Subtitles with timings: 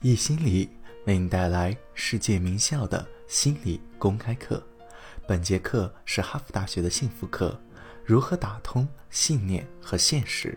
[0.00, 0.70] 易心理
[1.06, 4.64] 为你带来世界名校的心理公开课。
[5.26, 7.60] 本节课是哈佛大学的幸福课，
[8.04, 10.56] 如何打通信念和现实？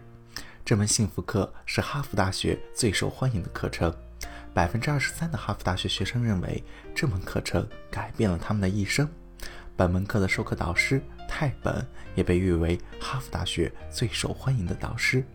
[0.63, 3.91] 这门幸福课是哈佛大学最受欢迎的课程，
[4.53, 6.63] 百分之二十三的哈佛大学学生认为
[6.93, 9.09] 这门课程改变了他们的一生。
[9.75, 11.83] 本门课的授课导师泰本
[12.13, 15.25] 也被誉为哈佛大学最受欢迎的导师。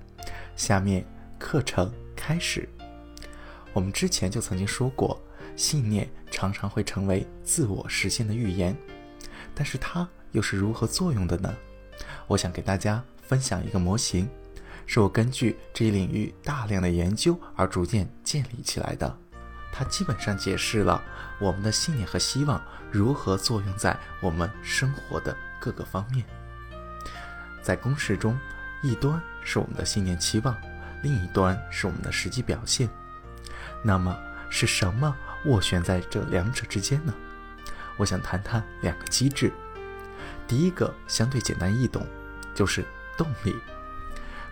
[0.55, 1.05] 下面
[1.41, 2.69] 课程开始。
[3.77, 5.23] 我们之前就曾经说过，
[5.55, 8.75] 信念常常会成为自我实现的预言，
[9.55, 11.55] 但是它又是如何作用的呢？
[12.27, 14.27] 我想给大家分享一个模型，
[14.87, 19.15] 是我根据这一领域大量的研究而逐渐建立起来的。
[19.71, 21.05] 它基本上解释了
[21.39, 22.59] 我们的信念和希望
[22.91, 26.25] 如何作用在我们生活的各个方面。
[27.61, 28.41] 在公式中，
[28.83, 30.57] 一端是我们的信念期望，
[31.03, 32.89] 另一端是我们的实际表现。
[33.83, 34.17] 那么
[34.51, 37.15] 是什么斡旋在这两者之间呢？
[37.97, 39.53] 我想谈谈两个机制。
[40.47, 42.07] 第一个相对简单易懂，
[42.55, 42.85] 就是
[43.17, 43.57] 动力。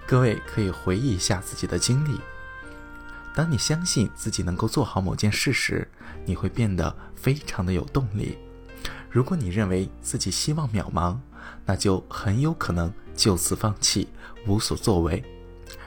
[0.06, 2.20] 各位可以回忆一下自己的经历。
[3.34, 5.88] 当你相信自己能够做好某件事时，
[6.24, 8.38] 你会变得非常的有动力。
[9.10, 11.18] 如果你认为自己希望渺茫，
[11.64, 14.08] 那就很有可能就此放弃，
[14.46, 15.22] 无所作为。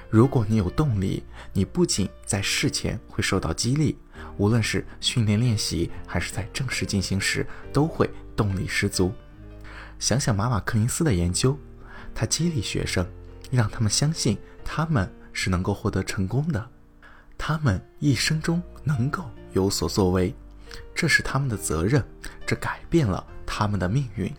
[0.09, 3.97] 如果你有动力，你不仅在事前会受到激励，
[4.37, 9.11] 无论是训练练习还是在正式进行时，都会动力十足。
[9.99, 11.57] 想想马马克林斯的研究，
[12.15, 13.05] 他激励学生，
[13.51, 16.69] 让他们相信他们是能够获得成功的，
[17.37, 20.33] 他们一生中能够有所作为，
[20.95, 22.01] 这是他们的责任，
[22.45, 24.33] 这改变了他们的命运，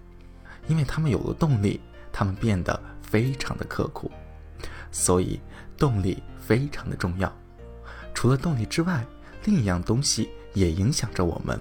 [0.66, 1.78] 因为他们有了动力，
[2.10, 4.10] 他们变得非常的刻苦。
[4.90, 5.40] 所以，
[5.76, 7.32] 动力非常的重要。
[8.14, 9.04] 除了动力之外，
[9.44, 11.60] 另一样东西也影响着我们，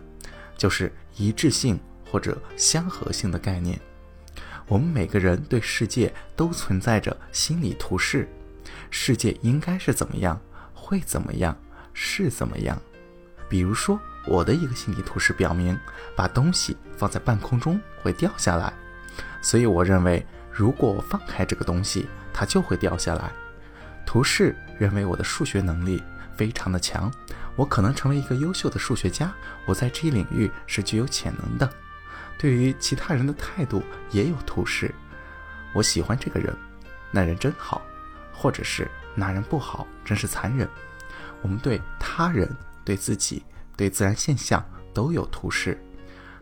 [0.58, 3.80] 就是一致性或者相合性的概念。
[4.67, 8.28] 我们每个人对世界都存在着心理图示，
[8.90, 10.41] 世界应该是怎么样，
[10.74, 11.56] 会怎么样，
[11.94, 12.81] 是怎么样。
[13.47, 15.78] 比如说，我的一个心理图示表明，
[16.16, 18.74] 把东西放在半空中会掉下来，
[19.41, 22.07] 所以我认为，如果我放开这个东西，
[22.38, 23.31] 它就会掉下来。
[24.06, 26.03] 图示认为我的数学能力
[26.36, 27.12] 非常的强，
[27.56, 29.34] 我可能成为一个优秀的数学家。
[29.66, 31.68] 我在这一领域是具有潜能的。
[32.38, 33.81] 对于其他人的态度
[34.12, 34.94] 也有图示，
[35.74, 36.56] 我喜欢这个人，
[37.09, 37.81] 那人真好，
[38.31, 40.69] 或者是那人不好，真是残忍。
[41.42, 42.48] 我们对他人、
[42.86, 43.44] 对自己、
[43.75, 45.84] 对自然现象都有图示，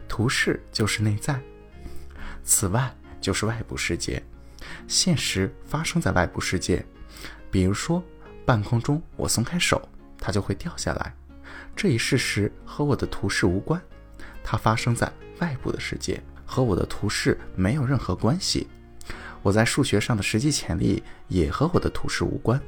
[0.10, 1.40] 图示就是内在，
[2.44, 4.22] 此外就是外部世界。
[4.88, 6.86] 现实发生在外部世界，
[7.50, 8.04] 比如说
[8.46, 9.82] 半空中，我松开手，
[10.20, 11.14] 它就会掉下来。
[11.76, 13.82] 这一事实和我的图示无关，
[14.44, 18.68] 它发生在外部的世界，和我的图示没有任何关系。
[19.42, 22.62] 我在数学上的实际潜力也和我的图示无关。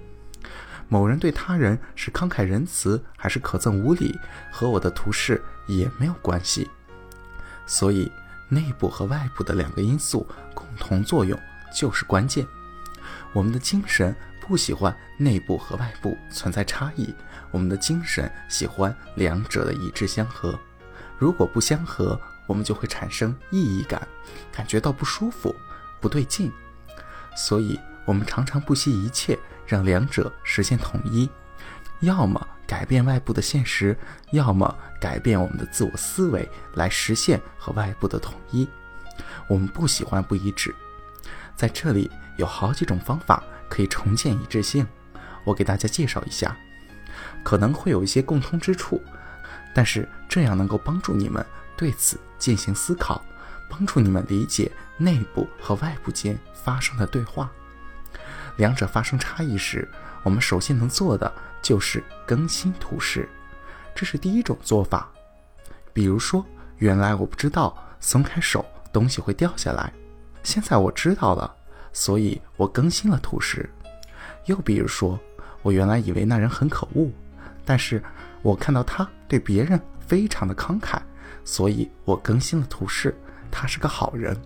[0.89, 4.17] 某人对他人是慷慨仁慈还是可憎无礼，
[4.51, 6.69] 和我的图示也没有关系。
[7.66, 8.11] 所以，
[8.47, 11.38] 内部和外部的两个因素共同作用。
[11.73, 12.45] 就是关键。
[13.33, 17.13] 我们的精神不喜欢内部和外部存在差异，
[17.51, 20.57] 我们的精神喜欢两者的一致相合。
[21.17, 24.07] 如果不相合，我们就会产生异义感，
[24.51, 25.53] 感觉到不舒服、
[26.00, 26.51] 不对劲。
[27.35, 31.29] 所以，我们常常不惜一切让两者实现统一，
[31.99, 33.97] 要么改变外部的现实，
[34.31, 38.67] 要么改变我们的自我思维来实现和外部的统一。
[39.47, 40.73] 我们不喜欢不一致。
[41.57, 44.85] 在这里有好几种方法可以重建一致性，
[45.44, 46.56] 我给大家介绍一下，
[47.44, 49.01] 可能会有一些共通之处，
[49.73, 51.44] 但是这样能够帮助你们
[51.75, 53.25] 对此进行思考，
[53.67, 57.51] 帮助你们理解内部和外部间发生的对话。
[58.57, 59.90] 两者发生差异时，
[60.22, 61.31] 我们首先能做的
[61.62, 63.28] 就是更新图示，
[63.96, 65.09] 这是第一种做法。
[65.91, 66.46] 比如说，
[66.78, 69.91] 原来我不知道松开手东西会掉下来。
[70.47, 71.53] 现在我知道了，
[71.91, 73.70] 所以我更新了图示。
[74.46, 75.20] 又比如说，
[75.61, 77.11] 我原来以为那人很可恶，
[77.66, 78.02] 但是
[78.41, 81.02] 我看到他对别人非常的慷慨，
[81.44, 83.14] 所以我更新了图示，
[83.52, 84.41] 他是个好人。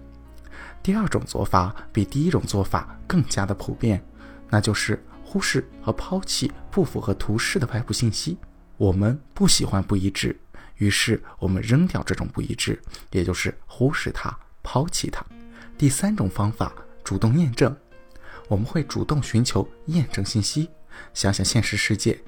[0.82, 4.04] 第二种做法比第一种做法更加的普遍，
[4.50, 8.36] 那就是忽视和抛弃不符合图示的外部信息。
[8.78, 10.36] 我们不喜欢不一致，
[10.78, 12.82] 于是我们扔掉这种不一致，
[13.12, 15.24] 也就是忽视它、抛弃它。
[15.82, 16.72] 第三种方法，
[17.04, 17.76] 主动验证，
[18.48, 20.70] 我们会主动寻求验证信息。
[21.12, 22.22] 想想现实世界，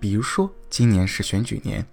[0.00, 1.86] 比如说，今年是选举年，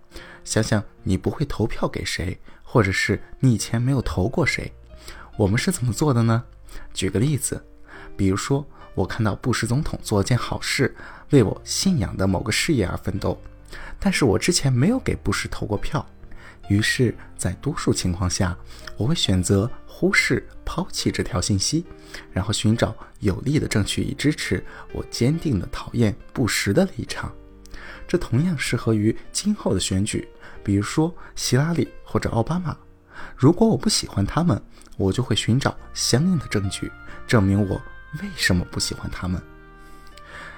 [0.43, 4.73] 想想你不会投票给谁，或者是你以前没有投过谁，
[5.37, 6.43] 我们是怎么做的呢？
[6.91, 7.63] 举个例子，
[8.17, 8.65] 比如说，
[8.95, 10.95] 我看到布什总统做了件好事，
[11.29, 13.39] 为我信仰的某个事业而奋斗，
[13.99, 16.03] 但是我之前没有给布什投过票，
[16.67, 18.57] 于是，在多数情况下，
[18.97, 21.85] 我会选择忽视、抛弃这条信息，
[22.31, 27.31] 然后寻找有力的证据以支持我坚定的讨厌不实的立场。
[28.07, 30.27] 这同样适合于今后的选举，
[30.63, 32.75] 比如说希拉里或者奥巴马。
[33.35, 34.61] 如果我不喜欢他们，
[34.97, 36.91] 我就会寻找相应的证据，
[37.27, 37.81] 证明我
[38.21, 39.41] 为什么不喜欢他们。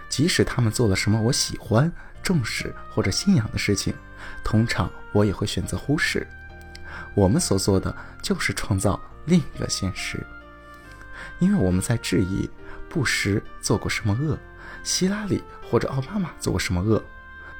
[0.09, 1.91] 即使他们做了什么我喜欢、
[2.27, 3.93] 重视或者信仰的事情，
[4.43, 6.27] 通常我也会选择忽视。
[7.15, 10.21] 我们所做的就是创造另一个现实，
[11.39, 12.49] 因为我们在质疑
[12.89, 14.37] 布什做过什么恶，
[14.83, 15.41] 希拉里
[15.71, 17.01] 或者奥巴马做过什么恶。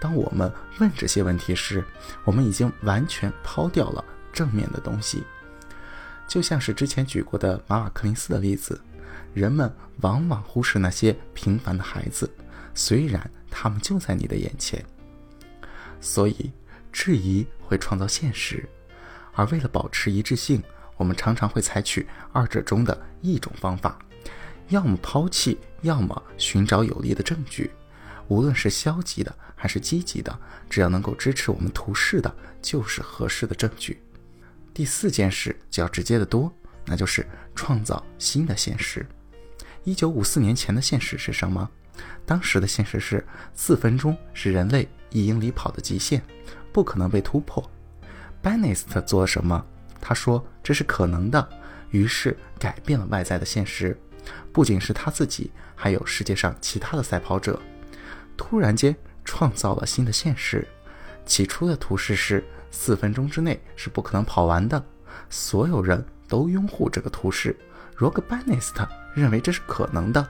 [0.01, 1.81] 当我们问这些问题时，
[2.25, 4.03] 我们已经完全抛掉了
[4.33, 5.23] 正面的东西。
[6.27, 8.81] 就像是之前举过的马瓦克林斯的例子，
[9.33, 12.29] 人们往往忽视那些平凡的孩子，
[12.73, 14.83] 虽然他们就在你的眼前。
[15.99, 16.51] 所以，
[16.91, 18.67] 质疑会创造现实，
[19.33, 20.61] 而为了保持一致性，
[20.95, 23.97] 我们常常会采取二者中的一种方法：
[24.69, 27.71] 要么抛弃，要么寻找有力的证据。
[28.27, 30.37] 无论是消极的还是积极的，
[30.69, 34.01] 只要能够支持我们图示的，就是合适的证据。
[34.73, 36.53] 第四件事就要直接的多，
[36.85, 39.05] 那就是创造新的现实。
[39.83, 41.67] 一九五四年前的现实是什么？
[42.27, 43.25] 当时的现实是
[43.55, 46.21] 四分钟是人类一英里跑的极限，
[46.71, 47.67] 不可能被突破。
[48.41, 49.65] 班尼斯特做了什么？
[49.99, 51.49] 他说这是可能的，
[51.89, 53.97] 于是改变了外在的现实，
[54.51, 57.59] 不仅是他自己，还有世界上其他的赛跑者，
[58.35, 58.95] 突然间
[59.25, 60.67] 创造了新的现实。
[61.25, 62.43] 起初的图示是。
[62.69, 64.83] 四分钟之内是不可能跑完的。
[65.29, 67.57] 所有人都拥护这个图示。
[67.95, 70.27] 罗格班内斯特认为这是可能的。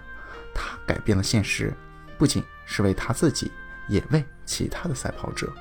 [0.54, 1.74] 他改变了现实，
[2.18, 3.52] 不仅是为他自己，
[3.88, 5.52] 也为其他的赛跑者。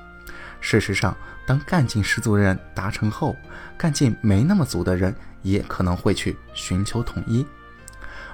[0.59, 1.15] 事实上，
[1.45, 3.35] 当干劲十足的人达成后，
[3.77, 7.45] 干劲没那么足的人也可能会去寻求统一。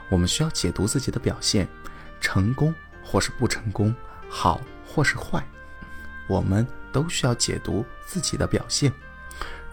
[0.10, 1.68] 我们需要解读自己的表现，
[2.22, 2.74] 成功
[3.04, 3.94] 或是不成功，
[4.30, 5.44] 好或是坏。
[6.28, 8.92] 我们都需要解读自己的表现，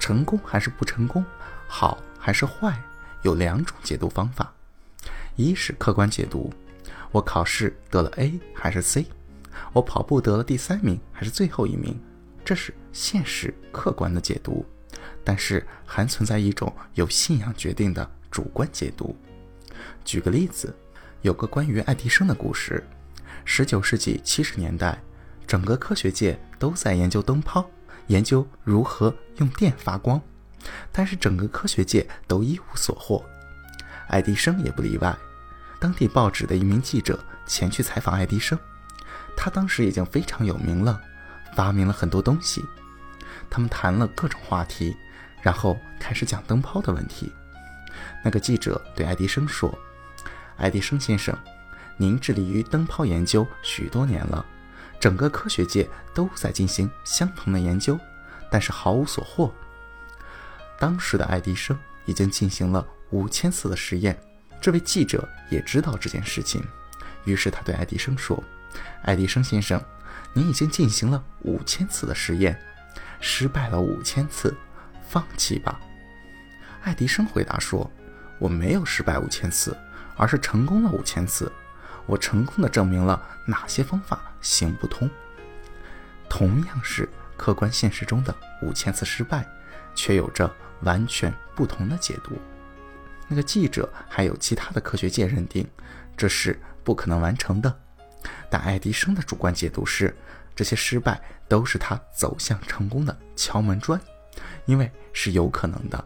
[0.01, 1.25] 成功还是不成功，
[1.69, 2.83] 好还是坏，
[3.23, 4.53] 有两种解读方法：
[5.37, 6.53] 一是客观解读，
[7.13, 9.07] 我考试得了 A 还是 C，
[9.73, 11.99] 我跑步得了第三名还是最后一名，
[12.45, 14.65] 这是现实客观的解读；
[15.25, 19.17] 但是还存在一种由信仰决定的主观解读。
[20.05, 20.75] 举个例子，
[21.23, 22.83] 有个关于爱迪生的故事，
[23.45, 25.01] 十九世纪七十年代。
[25.47, 27.69] 整个科学界都在研究灯泡，
[28.07, 30.23] 研究如何用电发光，
[30.93, 33.25] 但是整个科学界都一无所获，
[34.07, 35.13] 爱迪生也不例外。
[35.81, 38.57] 当地报纸的一名记者前去采访爱迪生，
[39.35, 41.01] 他当时已经非常有名了，
[41.57, 42.63] 发明了很多东西。
[43.49, 44.95] 他们谈了各种话题，
[45.43, 47.33] 然后开始讲灯泡的问题。
[48.23, 49.77] 那个记者对爱迪生说
[50.59, 51.37] ：“爱迪生先生，
[51.97, 54.45] 您致力于灯泡研究许多年了。”
[55.01, 57.99] 整个科学界都在进行相同的研究，
[58.51, 59.51] 但是毫无所获。
[60.79, 64.23] 当时的爱迪生已经进行了五千次的实验，
[64.61, 66.63] 这位记者也知道这件事情，
[67.25, 68.43] 于是他对爱迪生说
[69.03, 69.83] ：“爱迪生先生，
[70.35, 72.61] 您已经进行了五千次的实验，
[73.21, 74.55] 失败了五千次，
[75.09, 75.81] 放弃吧。”
[76.83, 77.91] 爱迪生回答说
[78.39, 79.77] ：“我没有失败五千次，
[80.17, 81.51] 而是成功了五千次。”
[82.07, 85.09] 我成功的证明了哪些方法行不通。
[86.29, 89.47] 同样是客观现实中的五千次失败，
[89.95, 92.37] 却有着完全不同的解读。
[93.31, 95.65] 那个记者还有其他的科学界认定
[96.17, 97.81] 这是不可能完成的，
[98.51, 100.15] 但爱迪生的主观解读是
[100.55, 103.99] 这些失败都是他走向成功的敲门砖，
[104.67, 106.05] 因为是有可能的。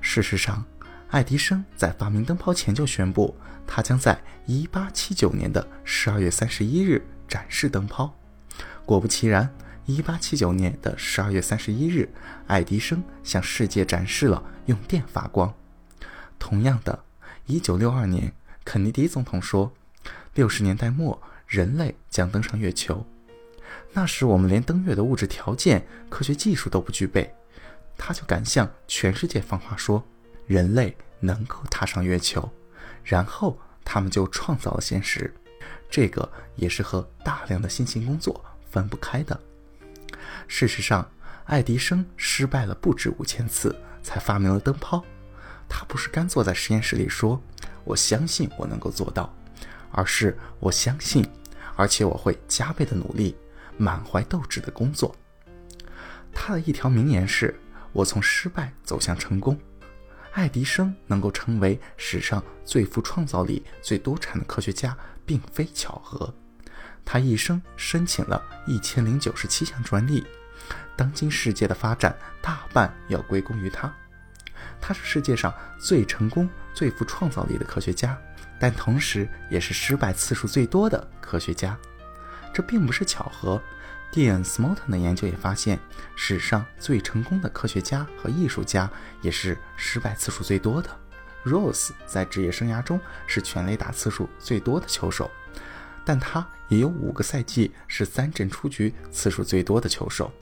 [0.00, 0.64] 事实上，
[1.10, 3.36] 爱迪生在发明灯泡前就宣布。
[3.66, 8.16] 他将在一八七九年的十二月三十一日展示灯泡。
[8.86, 9.52] 果不其然，
[9.84, 12.08] 一八七九年的十二月三十一日，
[12.46, 15.52] 爱迪生向世界展示了用电发光。
[16.38, 17.04] 同样的，
[17.46, 18.32] 一九六二年，
[18.64, 19.72] 肯尼迪总统说，
[20.34, 23.06] 六十年代末人类将登上月球。
[23.92, 27.34] 那时我们连登月的物质条件、科学技术都不具备，
[27.96, 30.04] 他就敢向全世界放话说，
[30.46, 32.48] 人类能够踏上月球。
[33.02, 35.32] 然后他们就创造了现实，
[35.88, 39.40] 这个也是和大量的辛勤工作分不开的。
[40.48, 41.08] 事实上，
[41.44, 45.04] 爱迪生失败了不止五千次，才发明了灯泡。
[45.68, 47.40] 他不是干坐在实验室里说
[47.84, 49.34] “我相信我能够做到”，
[49.90, 51.26] 而是我相信，
[51.76, 53.36] 而且我会加倍的努力，
[53.76, 55.14] 满怀斗志的工作。
[56.32, 57.58] 他的一条名言是
[57.92, 59.58] ：“我从失败走向成功。”
[60.32, 64.94] 爱迪生能够成为史上最富创造力、最多产的科学家，
[65.24, 66.32] 并非巧合。
[67.06, 70.26] 他一生申请了一千零九十七项专利，
[70.94, 73.90] 当今世界的发展大半要归功于他。
[74.86, 78.16] 他是世界上最成功、最富创造力的科学家，
[78.60, 81.76] 但同时也是失败次数最多的科学家。
[82.54, 83.60] 这并不是巧合。
[84.12, 85.76] 蒂恩·斯莫特的研究也发现，
[86.14, 88.88] 史上最成功的科学家和艺术家
[89.22, 90.88] 也是失败次数最多的。
[91.44, 95.28] Rose 在职业生涯中是全垒打次数最多的球手，
[96.04, 100.32] 但他也有五个赛季是三振出局次数最多的球手。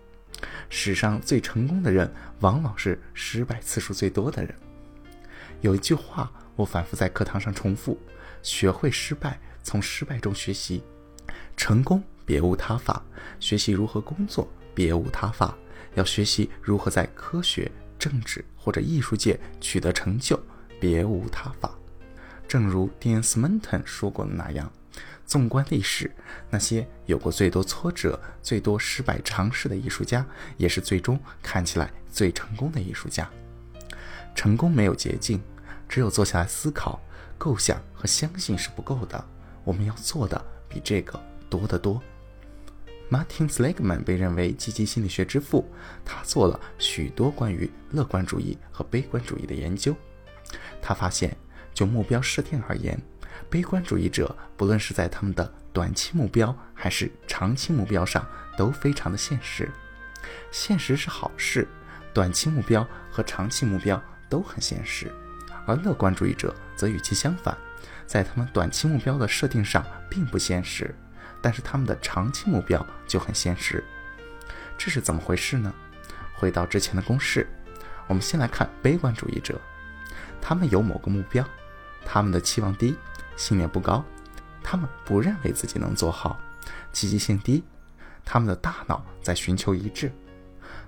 [0.68, 4.54] 史上最成功的人，往往是失败次数最多的人。
[5.60, 7.98] 有一句话，我反复在课堂上重复：
[8.42, 10.82] 学会失败，从失败中学习，
[11.56, 13.02] 成功别无他法。
[13.40, 15.56] 学习如何工作，别无他法。
[15.94, 20.38] 要学习如何在科学、政治或者艺术界取得成就，
[20.80, 21.70] 别无他法。
[22.46, 24.70] 正如 Dean Smenton 说过的那样。
[25.26, 26.10] 纵观历史，
[26.50, 30.24] 那些有过最多挫折、最多失败尝试的艺术家，
[30.56, 33.28] 也是最终看起来最成功的艺术家。
[34.34, 35.40] 成功没有捷径，
[35.88, 37.00] 只有坐下来思考、
[37.38, 39.24] 构想和相信是不够的。
[39.64, 42.02] 我们要做的比这个多得多。
[43.10, 45.70] Martin Seligman 被认为积极心理学之父，
[46.04, 49.94] 他做了许多关于乐观主义和悲观主义的研究。
[50.82, 51.36] 他发现，
[51.72, 53.00] 就目标设定而言，
[53.50, 59.70] 悲观主义者不论是在他们的短期目标还是长期目标上都非常的现实。
[60.50, 61.66] 现实是好事，
[62.12, 65.12] 短期目标和长期目标都很现实。
[65.66, 67.56] 而乐观主义者则与其相反，
[68.06, 70.94] 在他们短期目标的设定上并不现实，
[71.40, 73.82] 但是他们的长期目标就很现实。
[74.76, 75.72] 这是怎么回事呢？
[76.34, 77.46] 回到之前的公式，
[78.06, 79.58] 我们先来看悲观主义者，
[80.40, 81.44] 他们有某个目标，
[82.04, 82.96] 他们的期望低。
[83.36, 84.04] 信念不高，
[84.62, 86.38] 他们不认为自己能做好，
[86.92, 87.62] 积极性低，
[88.24, 90.12] 他们的大脑在寻求一致，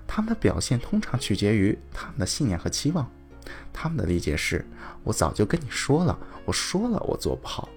[0.07, 3.09] 他们的表现通常取决于他们的信念和期望。
[3.71, 4.65] 他们的理解是：
[5.03, 7.69] 我早就跟你说了，我说了我做不好。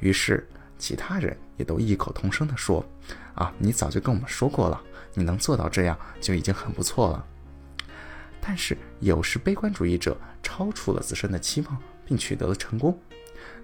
[0.00, 0.46] 于是
[0.78, 2.84] 其他人也都异口同声地说：
[3.34, 4.80] 啊，你早就跟我们说过了，
[5.14, 7.24] 你能做到这样就已经很不错了。
[8.40, 13.00] 但是有时悲观主义者超出了自身的期望，并取得了成功。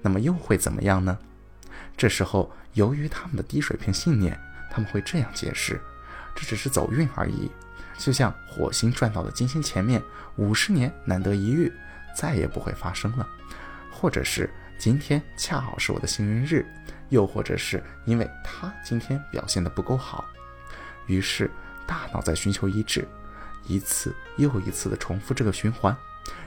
[0.00, 1.18] 那么又会怎么样呢？
[1.96, 4.38] 这时候，由于他们的低水平信念，
[4.70, 5.80] 他们会这样解释：
[6.36, 7.50] 这只是走运而已，
[7.98, 10.00] 就像火星转到了金星前面，
[10.36, 11.72] 五十年难得一遇，
[12.14, 13.26] 再也不会发生了；
[13.90, 14.48] 或者是
[14.78, 16.64] 今天恰好是我的幸运日，
[17.08, 20.24] 又或者是因为他今天表现的不够好。
[21.06, 21.50] 于是，
[21.84, 23.08] 大脑在寻求一致，
[23.66, 25.96] 一次又一次地重复这个循环，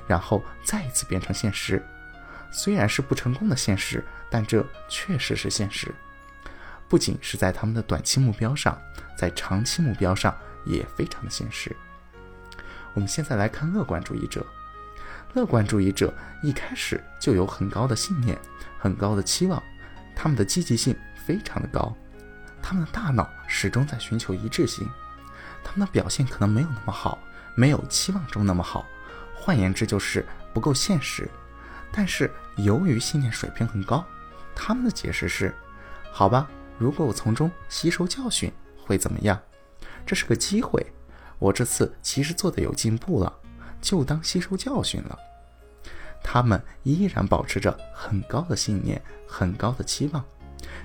[0.08, 1.84] 然后再一次变成现实。
[2.52, 5.94] 虽然是不成功的现实，但这确实是现实。
[6.88, 8.76] 不仅是在他们的短期目标上，
[9.16, 11.76] 在长期目标上也非常的现实。
[12.96, 14.46] 我们现在来看乐观主义者。
[15.36, 18.36] 乐观主义者一开始就有很高的信念，
[18.80, 19.62] 很高的期望，
[20.16, 21.96] 他们的积极性非常的高，
[22.64, 24.90] 他们的大脑始终在寻求一致性，
[25.64, 27.20] 他们的表现可能没有那么好，
[27.54, 28.88] 没有期望中那么好，
[29.40, 31.30] 换言之就是不够现实。
[31.92, 34.06] 但是由于信念水平很高，
[34.56, 35.54] 他们的解释是：
[36.12, 38.52] 好吧，如果我从中吸收教训，
[38.86, 39.40] 会怎么样？
[40.06, 40.86] 这是个机会，
[41.40, 43.34] 我这次其实做的有进步了，
[43.82, 45.18] 就当吸收教训了。
[46.24, 50.24] 他们依然保持着很高的信念，很高的期望，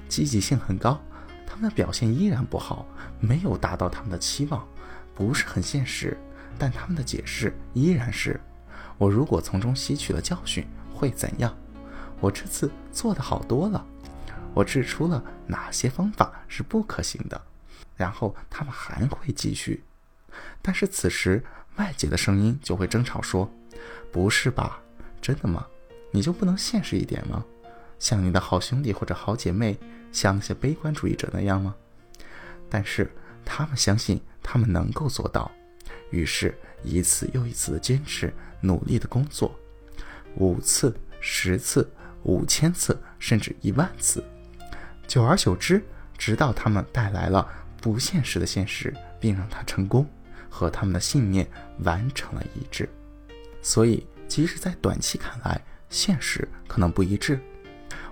[0.08, 1.00] 积极性很高。
[1.46, 2.86] 他们的表现依然不好，
[3.20, 4.66] 没有达到他们的期望，
[5.14, 6.16] 不是很现实。
[6.58, 8.40] 但他们的解释依然是：
[8.98, 10.66] 我如果从中吸取了教训。
[10.96, 11.52] 会怎样？
[12.20, 13.84] 我这次做的好多了。
[14.54, 17.42] 我指出了哪些方法是不可行的，
[17.96, 19.82] 然后他们还会继续。
[20.62, 21.44] 但是此时
[21.76, 23.50] 外界的声音就会争吵说
[24.12, 24.80] ：“不是吧？
[25.20, 25.66] 真的吗？
[26.12, 27.44] 你就不能现实一点吗？
[27.98, 29.76] 像你的好兄弟或者好姐妹，
[30.12, 31.74] 像那些悲观主义者那样吗？”
[32.70, 33.10] 但是
[33.44, 35.50] 他们相信他们能够做到，
[36.14, 39.58] 于是一次又一次的坚持，努力的工作。
[40.36, 41.90] 五次、十次、
[42.22, 44.22] 五千次，甚至一万次，
[45.08, 45.82] 久而久之，
[46.16, 47.48] 直到他们带来了
[47.80, 50.08] 不现实的现实，并让它成功，
[50.48, 51.48] 和他们的信念
[51.80, 52.88] 完成了一致。
[53.60, 57.40] 所以，即使在短期看来，现实可能不一致，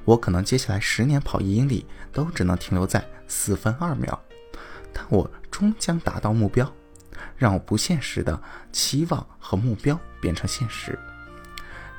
[0.05, 4.21] 我可能接下来十年跑一英里都只能停留在四分二秒，
[4.93, 6.73] 但我终将达到目标，
[7.43, 10.97] 让我不现实的期望和目标变成现实。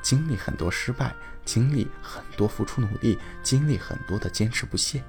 [0.00, 5.04] 经历很多失败，经历很多付出努力，经历很多的坚持不懈。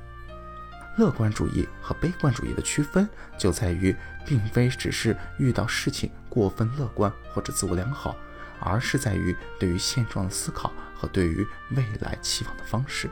[0.97, 8.13] 乐观主义和悲观主义的区分就在于，并非只是遇到事情过分乐观或者自我良好，
[8.59, 13.09] 而是在于对于现状的思考和对于未来期望的方式，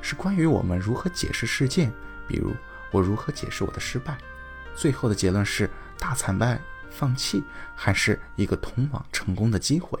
[0.00, 1.92] 是关于我们如何解释事件。
[2.28, 2.54] 比如，
[2.92, 4.16] 我如何解释我的失败？
[4.76, 5.70] 最后的结论是
[6.06, 6.56] 大惨败、
[6.88, 7.42] 放弃，
[7.74, 9.98] 还是一个通往成功的机会？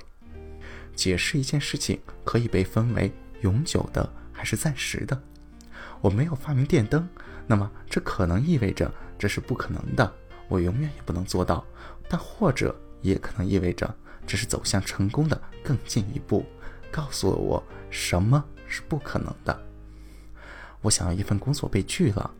[0.94, 5.20] 解释一件事情可以被分为永久的还是暂时的。
[6.00, 7.08] 我没有发明电灯，
[7.44, 10.14] 那么这可能意味着这是不可能的，
[10.46, 11.66] 我永远也不能做到。
[12.08, 12.72] 但或者
[13.02, 13.92] 也可能意味着
[14.28, 16.46] 这是走向成功的更进一步，
[16.88, 17.60] 告诉了我
[17.90, 19.60] 什么是不可能的。
[20.82, 22.30] 我想要一份工作被拒了，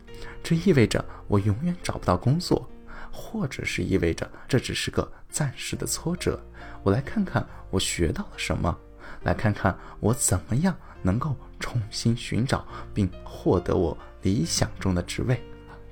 [0.41, 2.71] 这意味着我永远找不到工作，
[3.17, 6.39] 或者是意味着这只是个暂时的挫折。
[6.83, 8.79] 我来看看我学到了什么，
[9.23, 15.43] 来看看我怎么样能够重新寻找并获得我理想中的职位。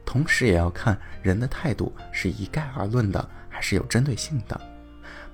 [0.05, 4.61] 同时，也要看人的态度是一概而论的，还是有针对性的。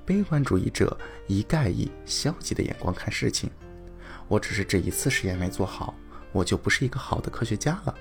[0.07, 3.51] 悲观主义者一概以消极的眼光看事情。
[4.29, 5.95] 我只是这一次实验没做好，
[6.31, 7.95] 我就不是一个好的科学家了；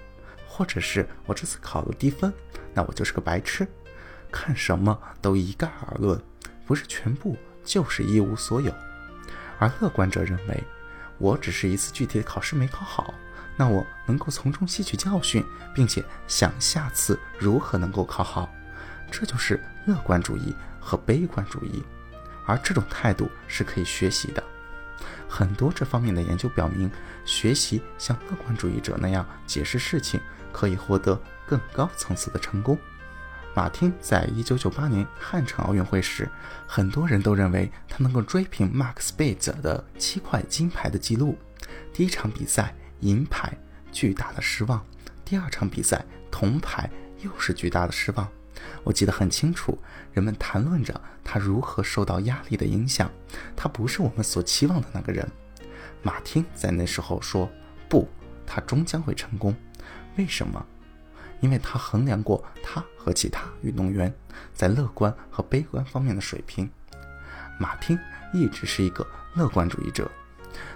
[0.48, 2.32] 或者是我这次考了低分，
[2.74, 3.68] 那我就是个白痴。
[4.32, 6.22] 看什么都一概而论，
[6.66, 7.38] 不是全部。
[7.62, 8.74] 就是一无所有，
[9.60, 10.64] 而乐观者认为，
[11.20, 13.14] 我只是一次具体的考试没考好，
[13.56, 15.46] 那我能够从中吸取教训，
[15.76, 18.50] 并且想下次如何能够考好，
[19.12, 21.84] 这就是乐观主义和悲观主义，
[22.48, 24.44] 而这种态度是可以学习的。
[25.28, 26.90] 很多这方面的研究表明，
[27.24, 30.20] 学习像乐观主义者那样解释事情，
[30.52, 32.76] 可以获得更高层次的成功。
[33.56, 36.30] 马汀在一九九八年汉城奥运会时，
[36.68, 41.38] 很多人都认为他能够追平 Max Spitz 的七块金牌的记录。
[41.92, 43.52] 第一场比赛银牌，
[43.92, 44.80] 巨大的失望；
[45.26, 46.90] 第二场比赛铜牌，
[47.22, 48.28] 又是巨大的失望。
[48.84, 49.78] 我记得很清楚，
[50.14, 53.10] 人们谈论着他如何受到压力的影响。
[53.56, 55.28] 他不是我们所期望的那个人。
[56.02, 57.50] 马汀在那时候说
[57.90, 58.08] ：“不，
[58.46, 59.54] 他终将会成功。
[60.18, 60.66] 为什么？”
[61.42, 64.14] 因为他衡量过他和其他运动员
[64.54, 66.70] 在乐观和悲观方面的水平，
[67.60, 67.98] 马汀
[68.34, 70.10] 一直是一个乐观主义者。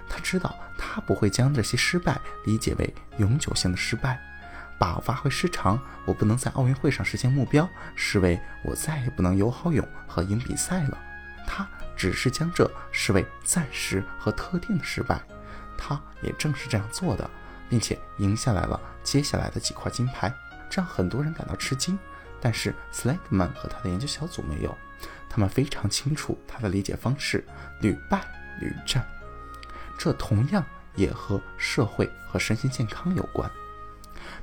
[0.08, 4.20] 他知道他不会将这些失败理解为永久性的失败，
[4.78, 10.98] 把发挥失常，我不能在奥运会上实现目标，视为我再也不能游好泳和赢比赛了。
[11.46, 15.20] 他只是将这视为暂时和特定的失败。
[15.76, 17.28] 他也正是这样做的，
[17.68, 20.32] 并且赢下来了接下来的几块金牌。
[20.74, 21.96] 让很多人感到吃惊，
[22.40, 24.76] 但是 Slackman 和他的研究小组没有，
[25.28, 27.44] 他们非常清楚他的理解方式，
[27.80, 28.24] 屡败
[28.60, 29.06] 屡战。
[29.96, 30.64] 这同样
[30.96, 33.48] 也和社会和身心健康有关。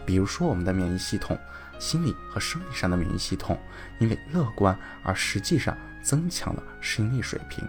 [0.06, 1.38] 比如说，我们的免疫系统，
[1.78, 3.60] 心理和生理上的免疫系统，
[4.00, 7.68] 因为乐观而实际上增强了适应力水平。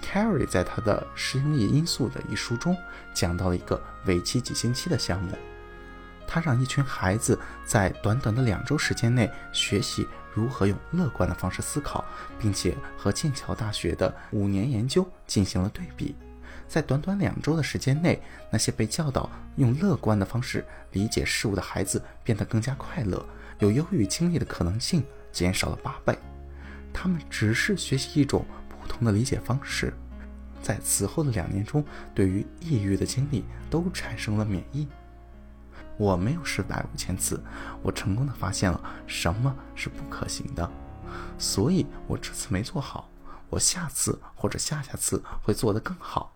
[0.00, 2.76] Carey 在他的《适应力因素》的一书中
[3.12, 5.36] 讲到了一个为期几星期的项目。
[6.34, 12.04] 他让一群孩子在短短的两周时间内学习如何用乐观的方式思考，
[12.40, 16.16] 并且和剑桥大学的五年研究进行了对比。
[16.66, 18.20] 在短短两周的时间内，
[18.50, 23.24] 那些被教导用乐观的方式理解事物的孩子变得更加快乐，
[23.60, 26.18] 有忧郁经历的可能性减少了八倍。
[26.92, 29.94] 他们只是学习一种不同的理解方式，
[30.60, 34.88] 在此后的两年中，对于抑郁的经历都产生了免疫。
[35.96, 37.40] 我没有失败五千次，
[37.82, 40.68] 我成功的发现了什么是不可行的，
[41.38, 43.08] 所以我这次没做好，
[43.48, 46.32] 我下次或者下下次会做得更好。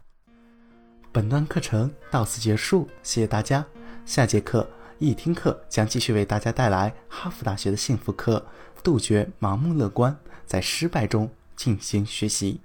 [1.11, 3.65] 本段课程到此结束，谢谢大家。
[4.05, 4.69] 下节课
[4.99, 8.47] 易听课将继续为大家带来哈佛大学的幸福课，
[8.83, 10.17] 杜绝盲目乐观，
[10.47, 12.61] 在失败中进行学习。